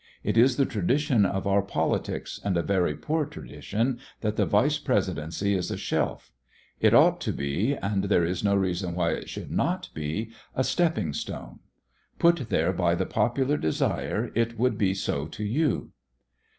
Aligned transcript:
It 0.23 0.35
is 0.35 0.57
the 0.57 0.65
tradition 0.65 1.27
of 1.27 1.45
our 1.45 1.61
politics, 1.61 2.39
and 2.43 2.57
a 2.57 2.63
very 2.63 2.95
poor 2.95 3.23
tradition, 3.23 3.99
that 4.21 4.35
the 4.35 4.47
Vice 4.47 4.79
Presidency 4.79 5.53
is 5.53 5.69
a 5.69 5.77
shelf. 5.77 6.31
It 6.79 6.95
ought 6.95 7.21
to 7.21 7.31
be, 7.31 7.75
and 7.75 8.05
there 8.05 8.25
is 8.25 8.43
no 8.43 8.55
reason 8.55 8.95
why 8.95 9.11
it 9.11 9.29
should 9.29 9.51
not 9.51 9.89
be, 9.93 10.31
a 10.55 10.63
stepping 10.63 11.13
stone. 11.13 11.59
Put 12.17 12.49
there 12.49 12.73
by 12.73 12.95
the 12.95 13.05
popular 13.05 13.57
desire, 13.57 14.31
it 14.33 14.57
would 14.57 14.75
be 14.75 14.95
so 14.95 15.27
to 15.27 15.43
you." 15.43 15.91